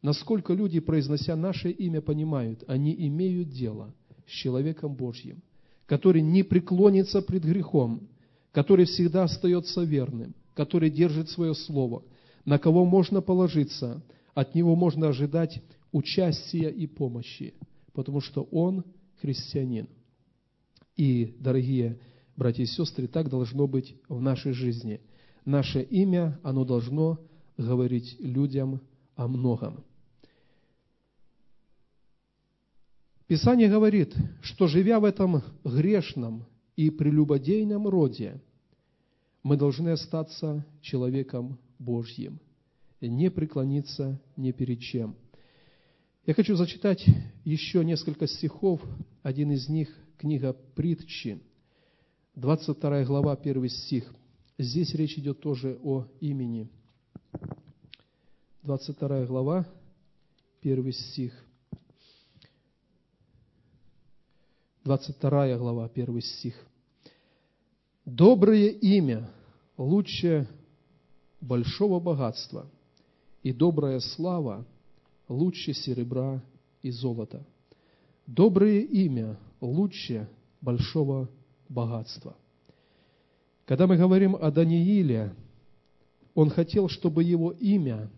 Насколько 0.00 0.54
люди, 0.54 0.80
произнося 0.80 1.36
наше 1.36 1.70
имя, 1.70 2.00
понимают, 2.00 2.64
они 2.68 2.94
имеют 3.08 3.50
дело 3.50 3.94
с 4.26 4.30
человеком 4.30 4.94
Божьим, 4.94 5.42
который 5.86 6.22
не 6.22 6.42
преклонится 6.42 7.20
пред 7.20 7.44
грехом, 7.44 8.08
который 8.52 8.86
всегда 8.86 9.24
остается 9.24 9.82
верным, 9.82 10.34
который 10.54 10.88
держит 10.88 11.28
свое 11.28 11.54
слово– 11.54 12.02
на 12.48 12.58
кого 12.58 12.86
можно 12.86 13.20
положиться, 13.20 14.02
от 14.32 14.54
него 14.54 14.74
можно 14.74 15.08
ожидать 15.08 15.62
участия 15.92 16.70
и 16.70 16.86
помощи, 16.86 17.52
потому 17.92 18.22
что 18.22 18.48
он 18.50 18.84
христианин. 19.20 19.86
И, 20.96 21.36
дорогие 21.40 22.00
братья 22.36 22.62
и 22.62 22.66
сестры, 22.66 23.06
так 23.06 23.28
должно 23.28 23.66
быть 23.66 23.96
в 24.08 24.22
нашей 24.22 24.52
жизни. 24.52 25.02
Наше 25.48 25.80
имя, 25.80 26.38
оно 26.42 26.66
должно 26.66 27.18
говорить 27.56 28.16
людям 28.20 28.82
о 29.16 29.28
многом. 29.28 29.82
Писание 33.26 33.70
говорит, 33.70 34.14
что 34.42 34.66
живя 34.66 35.00
в 35.00 35.04
этом 35.04 35.42
грешном 35.64 36.44
и 36.76 36.90
прелюбодейном 36.90 37.88
роде, 37.88 38.42
мы 39.42 39.56
должны 39.56 39.88
остаться 39.88 40.66
человеком 40.82 41.58
Божьим, 41.78 42.40
не 43.00 43.30
преклониться 43.30 44.20
ни 44.36 44.52
перед 44.52 44.80
чем. 44.80 45.16
Я 46.26 46.34
хочу 46.34 46.56
зачитать 46.56 47.06
еще 47.46 47.82
несколько 47.86 48.26
стихов. 48.26 48.82
Один 49.22 49.52
из 49.52 49.66
них– 49.70 49.88
книга 50.18 50.54
Притчи, 50.74 51.40
22 52.34 53.04
глава, 53.04 53.32
1 53.32 53.68
стих. 53.70 54.12
Здесь 54.60 54.92
речь 54.94 55.16
идет 55.16 55.40
тоже 55.40 55.78
о 55.84 56.04
имени. 56.18 56.68
22 58.62 59.26
глава, 59.26 59.64
1 60.62 60.92
стих. 60.92 61.32
22 64.82 65.56
глава, 65.58 65.88
1 65.94 66.20
стих. 66.20 66.66
«Доброе 68.04 68.70
имя 68.70 69.30
лучше 69.76 70.48
большого 71.40 72.00
богатства, 72.00 72.68
и 73.44 73.52
добрая 73.52 74.00
слава 74.00 74.66
лучше 75.28 75.72
серебра 75.72 76.42
и 76.82 76.90
золота. 76.90 77.46
Доброе 78.26 78.80
имя 78.80 79.38
лучше 79.60 80.28
большого 80.60 81.28
богатства. 81.68 82.34
Когда 83.68 83.86
мы 83.86 83.96
говорим 83.96 84.34
о 84.34 84.50
Данииле, 84.50 85.32
он 86.34 86.50
хотел, 86.50 86.88
чтобы 86.88 87.22
его 87.22 87.52
имя, 87.52 88.10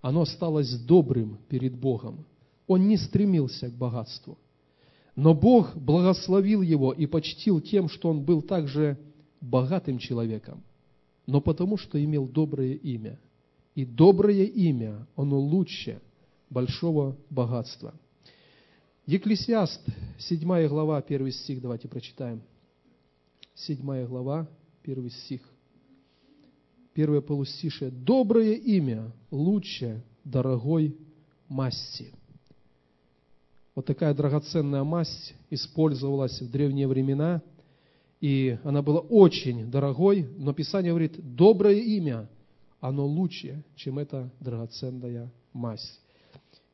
оно 0.00 0.22
осталось 0.22 0.72
добрым 0.80 1.38
перед 1.48 1.76
Богом. 1.76 2.24
Он 2.66 2.88
не 2.88 2.96
стремился 2.96 3.68
к 3.68 3.74
богатству. 3.74 4.38
Но 5.14 5.34
Бог 5.34 5.76
благословил 5.76 6.62
его 6.62 6.92
и 6.92 7.04
почтил 7.06 7.60
тем, 7.60 7.90
что 7.90 8.08
он 8.08 8.22
был 8.22 8.40
также 8.40 8.96
богатым 9.42 9.98
человеком– 9.98 10.62
но 11.26 11.40
потому 11.40 11.76
что 11.76 12.02
имел 12.02 12.26
доброе 12.26 12.74
имя. 12.74 13.18
И 13.74 13.84
доброе 13.84 14.44
имя, 14.44 15.06
оно 15.16 15.38
лучше 15.38 16.00
большого 16.48 17.16
богатства. 17.28 17.92
Екклесиаст, 19.06 19.82
7 20.18 20.68
глава, 20.68 20.98
1 20.98 21.32
стих, 21.32 21.60
давайте 21.60 21.88
прочитаем. 21.88 22.40
7 23.54 24.06
глава, 24.06 24.48
1 24.86 25.10
стих. 25.10 25.42
Первое 26.94 27.20
полустишее. 27.20 27.90
«Доброе 27.90 28.54
имя 28.54 29.12
лучше 29.30 30.02
дорогой 30.24 30.96
масти». 31.48 32.14
Вот 33.74 33.84
такая 33.84 34.14
драгоценная 34.14 34.84
масть 34.84 35.34
использовалась 35.50 36.40
в 36.40 36.50
древние 36.50 36.88
времена– 36.88 37.42
и 38.20 38.58
она 38.64 38.82
была 38.82 39.00
очень 39.00 39.70
дорогой, 39.70 40.28
но 40.38 40.52
Писание 40.54 40.92
говорит, 40.92 41.16
доброе 41.36 41.78
имя, 41.78 42.28
оно 42.80 43.06
лучше, 43.06 43.62
чем 43.76 43.98
эта 43.98 44.30
драгоценная 44.40 45.30
мазь. 45.52 46.00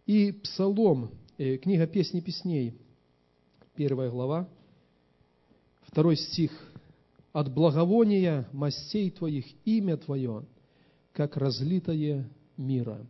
И 0.07 0.33
Псалом, 0.33 1.11
э, 1.39 1.57
книга 1.57 1.87
Песни 1.87 2.21
Песней, 2.21 2.75
первая 3.75 4.11
глава, 4.11 4.49
второй 5.83 6.17
стих, 6.17 6.53
от 7.33 7.53
благовония 7.53 8.49
мастей 8.53 9.11
Твоих 9.11 9.47
имя 9.65 9.97
Твое, 9.97 10.45
как 11.13 11.37
разлитое 11.37 12.29
мира». 12.57 13.07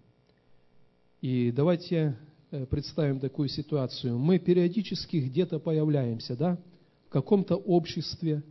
И 1.20 1.52
давайте 1.52 2.16
э, 2.50 2.66
представим 2.66 3.20
такую 3.20 3.48
ситуацию. 3.48 4.18
Мы 4.18 4.40
периодически 4.40 5.18
где-то 5.18 5.60
появляемся, 5.60 6.36
да, 6.36 6.58
в 7.06 7.10
каком-то 7.10 7.54
обществе, 7.54 8.42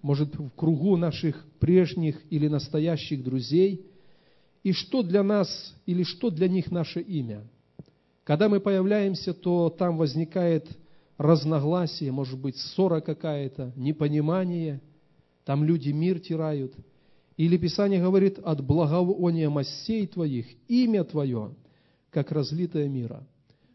может, 0.00 0.34
в 0.36 0.50
кругу 0.50 0.96
наших 0.96 1.44
прежних 1.60 2.20
или 2.30 2.48
настоящих 2.48 3.22
друзей. 3.22 3.86
И 4.62 4.72
что 4.72 5.02
для 5.02 5.22
нас 5.22 5.74
или 5.84 6.02
что 6.02 6.30
для 6.30 6.48
них 6.48 6.70
наше 6.70 7.00
имя? 7.00 7.42
Когда 8.24 8.48
мы 8.48 8.58
появляемся, 8.60 9.34
то 9.34 9.68
там 9.68 9.98
возникает 9.98 10.66
разногласие, 11.18 12.10
может 12.10 12.38
быть, 12.38 12.56
ссора 12.56 13.00
какая-то, 13.00 13.72
непонимание, 13.76 14.80
там 15.44 15.64
люди 15.64 15.90
мир 15.90 16.20
тирают. 16.20 16.74
Или 17.36 17.56
Писание 17.56 18.00
говорит, 18.00 18.38
от 18.38 18.64
благовония 18.64 19.50
мастей 19.50 20.06
твоих, 20.06 20.46
имя 20.68 21.04
твое– 21.04 21.54
как 22.14 22.30
разлитая 22.30 22.88
мира. 22.88 23.26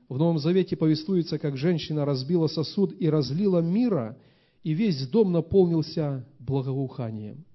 В 0.07 0.17
Новом 0.17 0.39
Завете 0.39 0.75
повествуется, 0.75 1.37
как 1.37 1.57
женщина 1.57 2.05
разбила 2.05 2.47
сосуд 2.47 2.95
и 2.99 3.07
разлила 3.07 3.59
мира, 3.59 4.17
и 4.63 4.73
весь 4.73 5.07
дом 5.07 5.31
наполнился 5.31 6.25
благоуханием. 6.39 7.45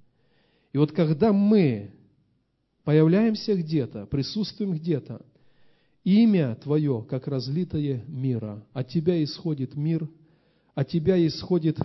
И 0.73 0.79
вот 0.79 0.93
когда 0.93 1.33
мы 1.33 1.91
появляемся 2.85 3.55
где-то, 3.55 4.07
присутствуем 4.07 4.75
где-то, 4.75 5.25
имя 6.05 6.55
Твое, 6.63 7.05
как 7.09 7.27
разлитое 7.27 8.05
мира, 8.07 8.65
от 8.73 8.89
Тебя 8.89 9.23
исходит 9.25 9.75
мир, 9.75 10.09
от 10.75 10.89
Тебя 10.89 11.27
исходит 11.27 11.79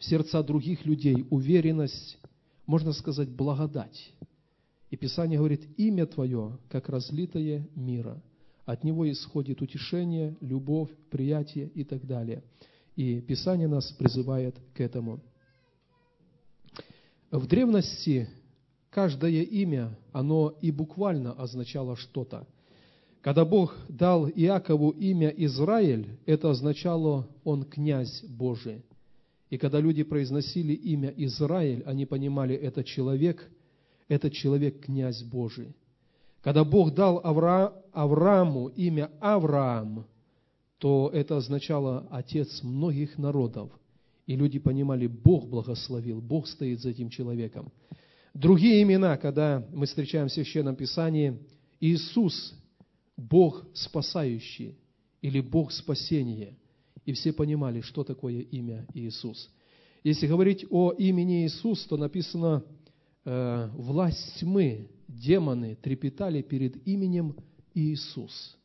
в 0.00 0.04
сердца 0.04 0.42
других 0.42 0.86
людей 0.86 1.26
уверенность, 1.28 2.18
можно 2.66 2.92
сказать, 2.94 3.28
благодать. 3.28 4.12
И 4.90 4.96
Писание 4.96 5.38
говорит, 5.38 5.68
имя 5.76 6.06
Твое, 6.06 6.58
как 6.70 6.88
разлитое 6.88 7.68
мира. 7.76 8.20
От 8.64 8.82
него 8.82 9.08
исходит 9.10 9.60
утешение, 9.60 10.36
любовь, 10.40 10.88
приятие 11.10 11.68
и 11.68 11.84
так 11.84 12.06
далее. 12.06 12.42
И 12.96 13.20
Писание 13.20 13.68
нас 13.68 13.92
призывает 13.92 14.56
к 14.74 14.80
этому. 14.80 15.20
В 17.30 17.46
древности 17.46 18.26
каждое 18.88 19.42
имя, 19.42 19.98
оно 20.12 20.54
и 20.62 20.70
буквально 20.70 21.32
означало 21.34 21.94
что-то. 21.96 22.46
Когда 23.20 23.44
Бог 23.44 23.76
дал 23.90 24.30
Иакову 24.30 24.90
имя 24.92 25.28
Израиль, 25.28 26.18
это 26.24 26.50
означало 26.50 27.28
«он 27.44 27.64
князь 27.64 28.24
Божий». 28.24 28.82
И 29.50 29.58
когда 29.58 29.80
люди 29.80 30.02
произносили 30.04 30.72
имя 30.72 31.12
Израиль, 31.16 31.82
они 31.84 32.06
понимали, 32.06 32.54
это 32.54 32.82
человек– 32.82 33.50
этот 34.10 34.32
человек 34.32 34.84
князь 34.84 35.22
Божий. 35.22 35.74
Когда 36.42 36.64
Бог 36.64 36.92
дал 36.94 37.20
Авра... 37.24 37.72
Аврааму 37.92 38.68
имя 38.68 39.10
Авраам, 39.20 40.06
то 40.78 41.10
это 41.12 41.36
означало 41.36 42.06
отец 42.10 42.62
многих 42.62 43.18
народов. 43.18 43.70
И 44.26 44.36
люди 44.36 44.60
понимали, 44.60 45.08
Бог 45.08 45.48
благословил, 45.48 46.20
Бог 46.20 46.46
стоит 46.46 46.80
за 46.80 46.90
этим 46.90 47.08
человеком. 47.08 47.72
Другие 48.32 48.82
имена, 48.82 49.16
когда 49.16 49.66
мы 49.72 49.86
встречаем 49.86 50.28
в 50.28 50.32
Священном 50.32 50.76
Писании, 50.76 51.36
Иисус, 51.80 52.54
Бог 53.16 53.64
спасающий, 53.74 54.76
или 55.20 55.40
Бог 55.40 55.72
спасения. 55.72 56.56
И 57.04 57.12
все 57.12 57.32
понимали, 57.32 57.80
что 57.80 58.04
такое 58.04 58.40
имя 58.40 58.86
Иисус. 58.94 59.50
Если 60.04 60.26
говорить 60.26 60.64
о 60.70 60.92
имени 60.92 61.44
Иисус, 61.46 61.84
то 61.86 61.96
написано– 61.96 62.64
Э, 63.24 63.68
власть 63.74 64.38
тьмы, 64.40 64.88
демоны 65.06 65.76
трепетали 65.76 66.40
перед 66.40 66.86
именем 66.86 67.36
Иисус. 67.74 68.56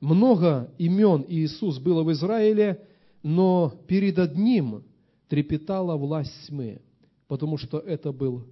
Много 0.00 0.72
имен 0.78 1.24
Иисус 1.28 1.78
было 1.78 2.02
в 2.02 2.10
Израиле, 2.12 2.86
но 3.22 3.72
перед 3.86 4.18
одним 4.18 4.84
трепетала 5.28 5.96
власть 5.96 6.34
тьмы, 6.48 6.82
потому 7.28 7.56
что 7.56 7.78
это 7.78 8.12
был 8.12 8.44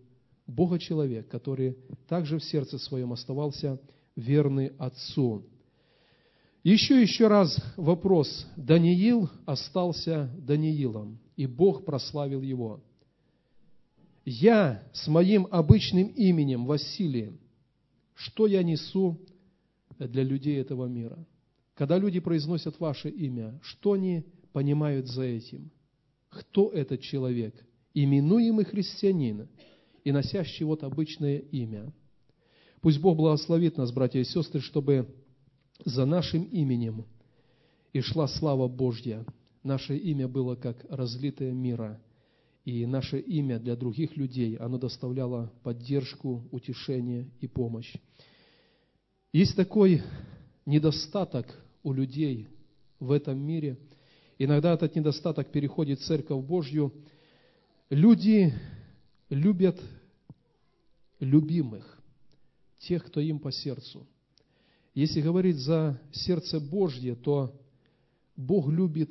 Бога-человек, 0.47 1.29
который 1.29 1.77
также 2.09 2.39
в 2.39 2.45
сердце 2.45 2.79
своем 2.79 3.13
оставался 3.13 3.81
верный 4.15 4.69
Отцу. 4.79 5.45
Еще 6.63 7.01
еще 7.03 7.29
раз 7.29 7.57
вопрос. 7.77 8.47
Даниил 8.57 9.29
остался 9.47 10.31
Даниилом, 10.39 11.19
и 11.37 11.47
Бог 11.47 11.85
прославил 11.85 12.43
его– 12.43 12.81
я 14.25 14.83
с 14.93 15.09
моим 15.09 15.49
обычным 15.51 16.09
именем 16.09 16.65
Василием, 16.65 17.41
что 18.15 18.47
я 18.47 18.63
несу 18.63 19.19
для 19.99 20.23
людей 20.23 20.61
этого 20.61 20.87
мира? 20.87 21.27
Когда 21.75 21.99
люди 21.99 22.21
произносят 22.21 22.79
ваше 22.79 23.09
имя, 23.09 23.59
что 23.63 23.93
они 23.93 24.25
понимают 24.53 25.09
за 25.09 25.25
этим? 25.25 25.71
Кто 26.29 26.71
этот 26.71 27.01
человек? 27.01 27.55
Именуемый 27.95 28.65
христианин 28.65 29.49
и 30.05 30.13
носящий 30.13 30.65
вот 30.65 30.85
обычное 30.85 31.39
имя. 31.39 31.93
Пусть 32.81 33.01
Бог 33.01 33.17
благословит 33.17 33.77
нас, 33.77 33.91
братья 33.93 34.21
и 34.21 34.25
сестры, 34.25 34.61
чтобы 34.61 35.09
за 35.85 36.05
нашим 36.05 36.45
именем 36.45 37.05
и 37.93 38.01
шла 38.01 38.29
слава 38.29 38.69
Божья. 38.69 39.25
Наше 39.63 39.97
имя 39.97 40.29
было 40.29 40.55
как 40.57 40.85
разлитое 40.91 41.53
мира– 41.53 42.01
и 42.65 42.87
наше 42.87 43.19
имя 43.19 43.59
для 43.59 43.75
других 43.75 44.17
людей, 44.17 44.57
оно 44.57 44.79
доставляло 44.79 45.53
поддержку, 45.63 46.47
утешение 46.53 47.29
и 47.41 47.49
помощь. 47.49 47.93
Есть 49.33 49.57
такой 49.57 50.03
недостаток 50.65 51.47
у 51.83 51.93
людей 51.93 52.49
в 53.01 53.11
этом 53.11 53.39
мире. 53.39 53.79
Иногда 54.39 54.75
этот 54.75 54.95
недостаток 54.95 55.51
переходит 55.51 55.99
в 55.99 56.05
Церковь 56.05 56.45
Божью. 56.45 56.93
Люди 57.91 58.53
любят 59.29 59.81
любимых, 61.19 62.01
тех, 62.79 63.05
кто 63.05 63.21
им 63.21 63.41
по 63.41 63.51
сердцу. 63.51 64.07
Если 64.95 65.23
говорить 65.23 65.57
за 65.57 66.01
сердце 66.13 66.61
Божье, 66.61 67.15
то 67.15 67.59
Бог 68.37 68.69
любит 68.69 69.11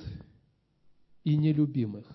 и 1.24 1.36
нелюбимых. 1.36 2.06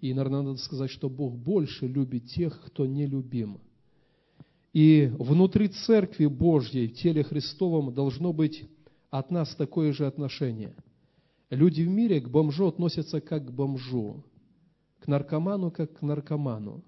И, 0.00 0.12
наверное, 0.12 0.42
надо 0.42 0.58
сказать, 0.58 0.90
что 0.90 1.08
Бог 1.08 1.36
больше 1.36 1.86
любит 1.86 2.26
тех, 2.26 2.60
кто 2.66 2.84
нелюбим. 2.84 3.60
И 4.74 5.10
внутри 5.18 5.68
Церкви 5.68 6.26
Божьей, 6.26 6.88
в 6.88 6.94
теле 6.94 7.24
Христовом, 7.24 7.94
должно 7.94 8.34
быть 8.34 8.64
от 9.08 9.30
нас 9.30 9.54
такое 9.54 9.94
же 9.94 10.06
отношение. 10.06 10.74
Люди 11.48 11.80
в 11.80 11.88
мире 11.88 12.20
к 12.20 12.28
бомжу 12.28 12.66
относятся 12.66 13.22
как 13.22 13.46
к 13.46 13.50
бомжу, 13.50 14.22
к 14.98 15.06
наркоману 15.06 15.70
как 15.70 15.98
к 15.98 16.02
наркоману. 16.02 16.84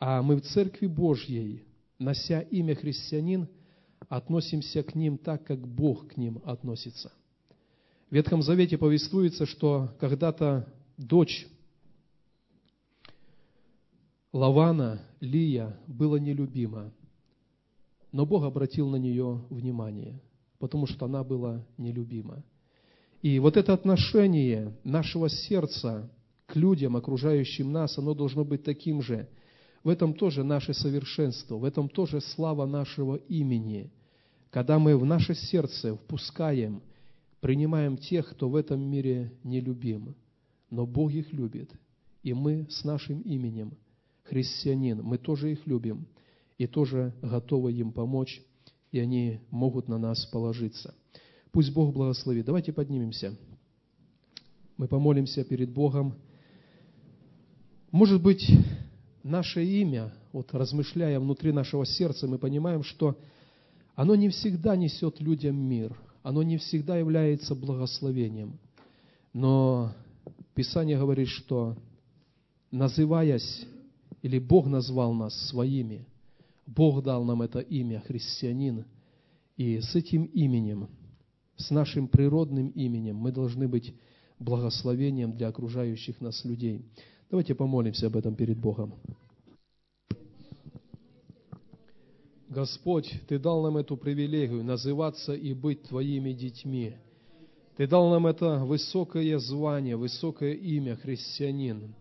А 0.00 0.20
мы 0.22 0.36
в 0.36 0.40
Церкви 0.42 0.88
Божьей, 0.88 1.64
нося 2.00 2.40
имя 2.40 2.74
христианин, 2.74 3.46
относимся 4.08 4.82
к 4.82 4.94
ним 4.94 5.18
так, 5.18 5.44
как 5.44 5.66
Бог 5.66 6.08
к 6.08 6.16
ним 6.16 6.40
относится. 6.44 7.12
В 8.10 8.14
Ветхом 8.14 8.42
Завете 8.42 8.78
повествуется, 8.78 9.46
что 9.46 9.90
когда-то 9.98 10.72
дочь 10.96 11.46
Лавана, 14.32 15.02
Лия, 15.20 15.76
была 15.86 16.18
нелюбима, 16.18 16.92
но 18.12 18.26
Бог 18.26 18.44
обратил 18.44 18.88
на 18.88 18.96
нее 18.96 19.44
внимание, 19.50 20.20
потому 20.58 20.86
что 20.86 21.06
она 21.06 21.24
была 21.24 21.64
нелюбима. 21.78 22.44
И 23.22 23.38
вот 23.38 23.56
это 23.56 23.72
отношение 23.72 24.76
нашего 24.84 25.28
сердца 25.28 26.10
к 26.46 26.54
людям, 26.54 26.96
окружающим 26.96 27.72
нас, 27.72 27.98
оно 27.98 28.14
должно 28.14 28.44
быть 28.44 28.62
таким 28.62 29.02
же. 29.02 29.28
В 29.86 29.88
этом 29.88 30.14
тоже 30.14 30.42
наше 30.42 30.74
совершенство, 30.74 31.54
в 31.54 31.62
этом 31.62 31.88
тоже 31.88 32.20
слава 32.20 32.66
нашего 32.66 33.14
имени. 33.14 33.92
Когда 34.50 34.80
мы 34.80 34.98
в 34.98 35.04
наше 35.04 35.36
сердце 35.36 35.94
впускаем, 35.94 36.82
принимаем 37.38 37.96
тех, 37.96 38.28
кто 38.30 38.48
в 38.48 38.56
этом 38.56 38.80
мире 38.80 39.32
нелюбим, 39.44 40.16
но 40.70 40.86
Бог 40.86 41.12
их 41.12 41.32
любит, 41.32 41.70
и 42.24 42.34
мы 42.34 42.66
с 42.68 42.82
нашим 42.82 43.20
именем– 43.20 43.76
христианин, 44.24 45.04
мы 45.04 45.18
тоже 45.18 45.52
их 45.52 45.64
любим 45.68 46.08
и 46.58 46.66
тоже 46.66 47.14
готовы 47.22 47.72
им 47.72 47.92
помочь, 47.92 48.42
и 48.90 48.98
они 48.98 49.38
могут 49.52 49.86
на 49.86 49.98
нас 49.98 50.26
положиться. 50.26 50.96
Пусть 51.52 51.72
Бог 51.72 51.94
благословит. 51.94 52.44
Давайте 52.44 52.72
поднимемся. 52.72 53.36
Мы 54.78 54.88
помолимся 54.88 55.44
перед 55.44 55.70
Богом. 55.70 56.16
Может 57.92 58.20
быть, 58.20 58.50
наше 59.26 59.64
имя, 59.64 60.12
вот 60.32 60.52
размышляя 60.52 61.20
внутри 61.20 61.52
нашего 61.52 61.84
сердца, 61.84 62.26
мы 62.26 62.38
понимаем, 62.38 62.82
что 62.82 63.18
оно 63.94 64.14
не 64.14 64.28
всегда 64.28 64.76
несет 64.76 65.20
людям 65.20 65.56
мир, 65.56 65.96
оно 66.22 66.42
не 66.42 66.58
всегда 66.58 66.96
является 66.98 67.54
благословением. 67.54 68.58
Но 69.32 69.92
Писание 70.54 70.98
говорит, 70.98 71.28
что 71.28 71.76
называясь, 72.70 73.66
или 74.22 74.38
Бог 74.38 74.66
назвал 74.66 75.12
нас 75.14 75.34
своими, 75.48 76.06
Бог 76.66 77.02
дал 77.02 77.24
нам 77.24 77.42
это 77.42 77.60
имя 77.60 78.00
христианин, 78.00 78.84
и 79.56 79.80
с 79.80 79.94
этим 79.94 80.24
именем, 80.24 80.88
с 81.56 81.70
нашим 81.70 82.08
природным 82.08 82.68
именем 82.68 83.16
мы 83.16 83.32
должны 83.32 83.68
быть 83.68 83.94
благословением 84.38 85.36
для 85.36 85.48
окружающих 85.48 86.20
нас 86.20 86.44
людей. 86.44 86.84
Давайте 87.30 87.54
помолимся 87.54 88.06
об 88.06 88.16
этом 88.16 88.34
перед 88.34 88.56
Богом. 88.56 88.94
Господь, 92.48 93.12
Ты 93.28 93.38
дал 93.38 93.62
нам 93.62 93.76
эту 93.76 93.96
привилегию 93.96 94.62
называться 94.62 95.34
и 95.34 95.52
быть 95.52 95.82
Твоими 95.82 96.32
детьми. 96.32 96.94
Ты 97.76 97.86
дал 97.86 98.08
нам 98.10 98.26
это 98.26 98.60
высокое 98.64 99.38
звание, 99.38 99.96
высокое 99.96 100.54
имя 100.54 100.96
христианин. 100.96 101.94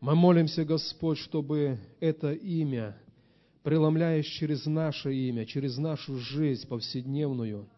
Мы 0.00 0.14
молимся, 0.14 0.64
Господь, 0.64 1.18
чтобы 1.18 1.78
это 2.00 2.32
имя, 2.32 2.96
преломляясь 3.62 4.26
через 4.26 4.64
наше 4.66 5.14
имя, 5.14 5.44
через 5.44 5.76
нашу 5.76 6.18
жизнь 6.18 6.66
повседневную, 6.66 7.68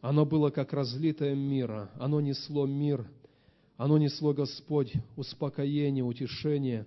оно 0.00 0.26
было 0.26 0.50
как 0.50 0.72
разлитое 0.72 1.34
мира, 1.34 1.90
оно 1.98 2.20
несло 2.20 2.66
мир, 2.66 3.06
оно 3.76 3.98
несло, 3.98 4.32
Господь, 4.32 4.92
успокоение, 5.16 6.04
утешение, 6.04 6.86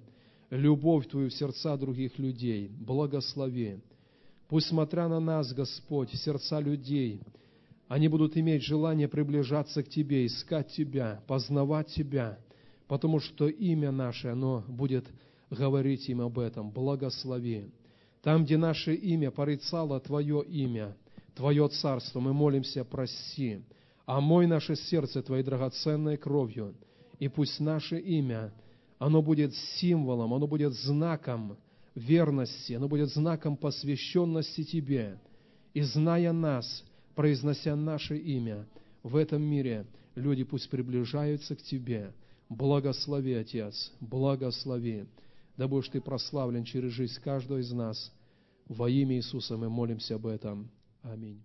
любовь 0.50 1.08
Твою 1.08 1.30
в 1.30 1.34
сердца 1.34 1.76
других 1.78 2.18
людей. 2.18 2.70
Благослови. 2.80 3.80
Пусть, 4.48 4.68
смотря 4.68 5.10
на 5.10 5.20
нас, 5.20 5.54
Господь, 5.54 6.12
сердца 6.14 6.60
людей, 6.62 7.22
они 7.90 8.08
будут 8.08 8.38
иметь 8.38 8.64
желание 8.64 9.08
приближаться 9.10 9.84
к 9.84 9.90
Тебе, 9.90 10.26
искать 10.26 10.70
Тебя, 10.70 11.22
познавать 11.28 11.88
Тебя, 11.88 12.38
потому 12.88 13.20
что 13.20 13.48
имя 13.48 13.92
наше, 13.92 14.30
оно 14.30 14.64
будет 14.68 15.06
говорить 15.50 16.08
им 16.08 16.22
об 16.22 16.40
этом. 16.40 16.72
Благослови. 16.72 17.66
Там, 18.22 18.46
где 18.46 18.58
наше 18.58 18.94
имя 18.94 19.32
порицало 19.32 20.00
Твое 20.00 20.44
имя, 20.46 20.96
Твое 21.36 21.68
царство, 21.68 22.22
мы 22.22 22.34
молимся, 22.34 22.86
прости. 22.86 23.62
Омой 24.08 24.48
наше 24.48 24.78
сердце 24.78 25.22
Твоей 25.22 25.44
драгоценной 25.44 26.16
кровью, 26.16 26.74
и 27.20 27.28
пусть 27.28 27.60
наше 27.60 28.00
имя, 28.00 28.54
оно 29.00 29.22
будет 29.22 29.54
символом, 29.54 30.34
оно 30.34 30.48
будет 30.48 30.74
знаком 30.74 31.58
верности, 31.94 32.72
оно 32.74 32.88
будет 32.88 33.10
знаком 33.10 33.58
посвященности 33.58 34.64
Тебе. 34.64 35.20
И 35.74 35.82
зная 35.82 36.32
нас, 36.32 36.86
произнося 37.16 37.76
наше 37.76 38.18
имя, 38.18 38.66
в 39.04 39.18
этом 39.18 39.42
мире 39.42 39.86
люди 40.16 40.46
пусть 40.46 40.70
приближаются 40.70 41.58
к 41.58 41.62
Тебе. 41.62 42.14
Благослови, 42.48 43.34
Отец, 43.34 43.92
благослови. 44.00 45.06
Да 45.58 45.68
будешь 45.68 45.90
Ты 45.90 46.00
прославлен 46.00 46.64
через 46.64 46.94
жизнь 46.94 47.20
каждого 47.22 47.58
из 47.58 47.74
нас. 47.74 48.10
Во 48.70 48.90
имя 48.90 49.18
Иисуса 49.18 49.58
мы 49.58 49.70
молимся 49.70 50.16
об 50.16 50.28
этом. 50.28 50.72
Аминь. 51.02 51.44